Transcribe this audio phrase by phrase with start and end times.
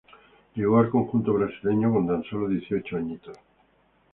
[0.55, 3.21] Llegó al conjunto brasileño con tan solo dieciocho años.